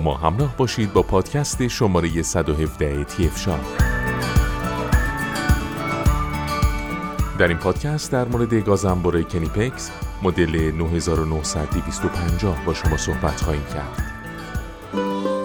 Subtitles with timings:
[0.00, 3.58] ما همراه باشید با پادکست شماره 117 تیفشا
[7.38, 9.90] در این پادکست در مورد گازنبور کنیپکس
[10.22, 15.35] مدل 9950 با شما صحبت خواهیم کرد.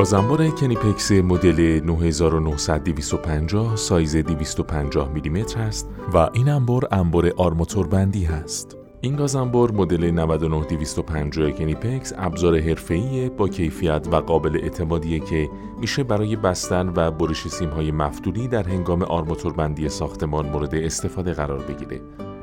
[0.00, 8.76] گازنبار کنیپکس مدل 9950 سایز 250 میلیمتر است و این انبار انبار آرماتور بندی هست.
[9.00, 15.48] این گازنبار مدل 99250 کنیپکس ابزار حرفه‌ای با کیفیت و قابل اعتمادیه که
[15.80, 21.58] میشه برای بستن و برش سیم‌های مفتولی در هنگام آرماتور بندی ساختمان مورد استفاده قرار
[21.58, 22.00] بگیره.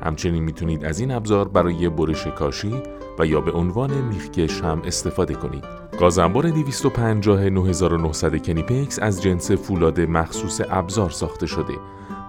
[0.07, 2.81] همچنین می‌تونید از این ابزار برای برش کاشی
[3.19, 5.63] و یا به عنوان میخکش هم استفاده کنید.
[5.99, 11.73] گازنبار 250 9900 کنیپکس از جنس فولاد مخصوص ابزار ساخته شده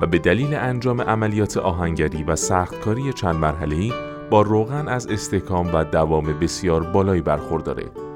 [0.00, 3.92] و به دلیل انجام عملیات آهنگری و سختکاری چند مرحله‌ای
[4.30, 8.07] با روغن از استحکام و دوام بسیار بالایی برخورداره.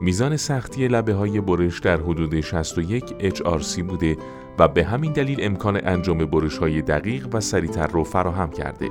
[0.00, 4.16] میزان سختی لبه های برش در حدود 61 HRC بوده
[4.58, 8.88] و به همین دلیل امکان انجام برش های دقیق و سریعتر رو فراهم کرده.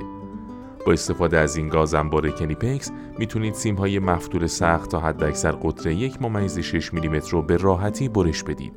[0.86, 5.52] با استفاده از این گاز انبار کنیپکس می‌تونید سیم های مفتول سخت تا حد اکثر
[5.52, 8.72] قطر یک ممیز 6 میلیمتر رو به راحتی برش بدید.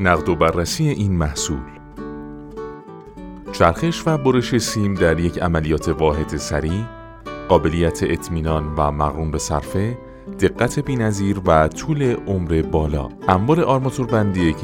[0.00, 1.62] نقد و بررسی این محصول
[3.52, 6.84] چرخش و برش سیم در یک عملیات واحد سریع
[7.48, 9.98] قابلیت اطمینان و مقرون به صرفه
[10.40, 13.08] دقت بینظیر و طول عمر بالا.
[13.28, 14.54] انبار آرماتور بندی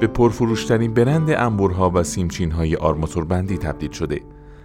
[0.00, 4.20] به پرفروشترین برند انبورها و سیمچین های آرماتور بندی تبدیل شده.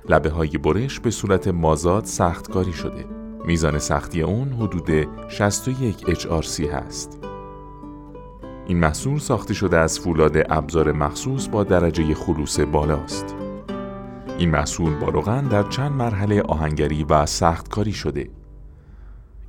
[0.10, 3.06] لبه های برش به صورت مازاد سختکاری شده.
[3.46, 7.20] میزان سختی اون حدود 61 HRC هست.
[8.68, 13.36] این محصول ساخته شده از فولاد ابزار مخصوص با درجه خلوص بالاست.
[14.38, 18.30] این محصول با روغن در چند مرحله آهنگری و سختکاری شده.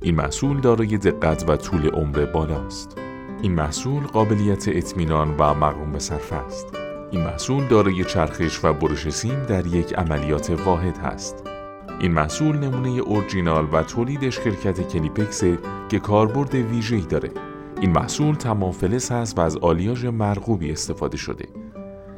[0.03, 2.97] این محصول دارای دقت و طول عمر بالاست.
[3.41, 6.67] این محصول قابلیت اطمینان و مقرون به صرف است.
[7.11, 11.43] این محصول دارای چرخش و برش سیم در یک عملیات واحد هست.
[11.99, 15.43] این محصول نمونه اورجینال و تولیدش شرکت کنیپکس
[15.89, 17.31] که کاربرد ویژه‌ای داره.
[17.81, 21.45] این محصول تمام فلز هست و از آلیاژ مرغوبی استفاده شده.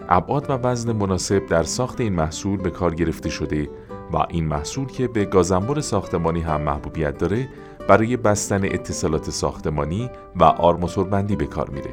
[0.09, 3.69] ابعاد و وزن مناسب در ساخت این محصول به کار گرفته شده
[4.13, 7.49] و این محصول که به گازنبر ساختمانی هم محبوبیت داره
[7.87, 11.91] برای بستن اتصالات ساختمانی و آرماتور بندی به کار میره.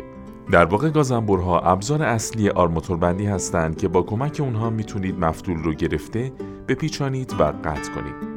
[0.51, 5.73] در واقع گازنبرها ابزار اصلی آرماتور بندی هستند که با کمک اونها می‌تونید مفتول رو
[5.73, 6.33] گرفته
[6.69, 8.31] بپیچانید و قطع کنید.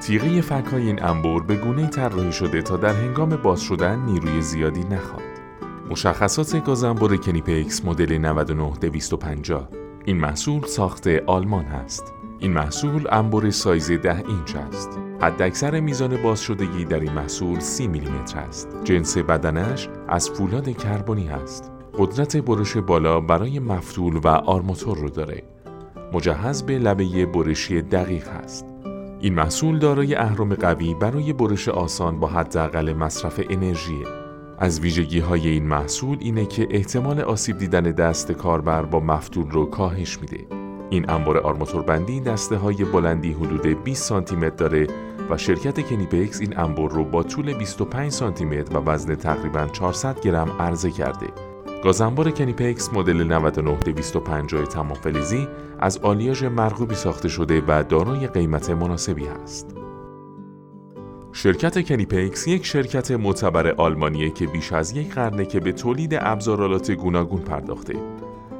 [0.00, 4.42] تیغه فک های این انبر به گونه طراحی شده تا در هنگام باز شدن نیروی
[4.42, 5.22] زیادی نخواد.
[5.90, 9.68] مشخصات گازنبر کنیپکس مدل 99250
[10.04, 12.21] این محصول ساخت آلمان هست.
[12.42, 14.98] این محصول انبر سایز 10 اینچ است.
[15.20, 18.68] حداکثر میزان باز شدگی در این محصول 30 میلیمتر است.
[18.84, 21.72] جنس بدنش از فولاد کربنی است.
[21.98, 25.42] قدرت برش بالا برای مفتول و آرماتور رو داره.
[26.12, 28.66] مجهز به لبه برشی دقیق است.
[29.20, 34.04] این محصول دارای اهرم قوی برای برش آسان با حداقل مصرف انرژی
[34.58, 39.66] از ویژگی های این محصول اینه که احتمال آسیب دیدن دست کاربر با مفتول رو
[39.66, 40.61] کاهش میده.
[40.92, 44.86] این انبار آرماتور بندی دسته های بلندی حدود 20 سانتی متر داره
[45.30, 50.20] و شرکت کنیپکس این انبار رو با طول 25 سانتی متر و وزن تقریبا 400
[50.20, 51.26] گرم عرضه کرده.
[51.84, 55.48] گازنبار کنیپکس مدل 99250 تمام فلزی
[55.80, 59.76] از آلیاژ مرغوبی ساخته شده و دارای قیمت مناسبی است.
[61.32, 66.90] شرکت کنیپکس یک شرکت معتبر آلمانیه که بیش از یک قرنه که به تولید ابزارالات
[66.90, 67.94] گوناگون پرداخته.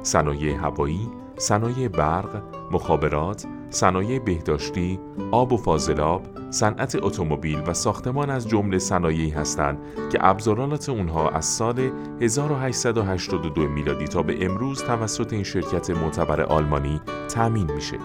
[0.03, 4.99] صنایع هوایی، صنایع برق، مخابرات، صنایع بهداشتی،
[5.31, 9.77] آب و فاضلاب، صنعت اتومبیل و ساختمان از جمله صنایعی هستند
[10.11, 11.91] که ابزارالات اونها از سال
[12.21, 17.97] 1882 میلادی تا به امروز توسط این شرکت معتبر آلمانی تأمین میشه.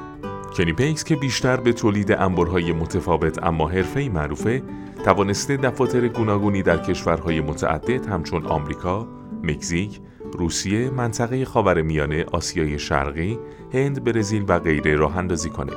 [0.56, 4.62] کنیپکس که بیشتر به تولید انبارهای متفاوت اما حرفه‌ای معروفه
[5.05, 9.06] توانسته دفاتر گوناگونی در کشورهای متعدد همچون آمریکا،
[9.43, 10.00] مکزیک،
[10.32, 13.38] روسیه، منطقه خاورمیانه، آسیای شرقی،
[13.72, 15.72] هند، برزیل و غیره راه اندازی کنه.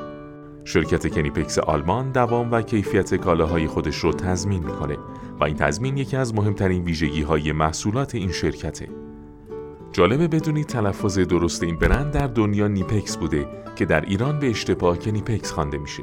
[0.64, 4.96] شرکت کنیپکس آلمان دوام و کیفیت کالاهای خودش رو تضمین می‌کنه
[5.40, 8.88] و این تضمین یکی از مهمترین ویژگی های محصولات این شرکته.
[9.92, 13.46] جالبه بدونید تلفظ درست این برند در دنیا نیپکس بوده
[13.76, 16.02] که در ایران به اشتباه که نیپکس خوانده میشه.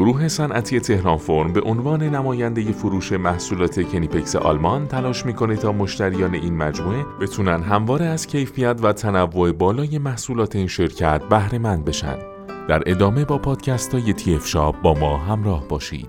[0.00, 6.34] گروه صنعتی تهران فرم به عنوان نماینده فروش محصولات کنیپکس آلمان تلاش می‌کنه تا مشتریان
[6.34, 12.18] این مجموعه بتونن همواره از کیفیت و تنوع بالای محصولات این شرکت بهره مند بشن.
[12.68, 16.08] در ادامه با پادکست های تی شاب با ما همراه باشید.